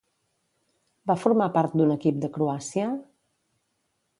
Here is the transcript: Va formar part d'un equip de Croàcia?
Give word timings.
Va 1.11 1.17
formar 1.25 1.49
part 1.57 1.75
d'un 1.81 1.93
equip 1.99 2.17
de 2.25 2.31
Croàcia? 2.39 2.89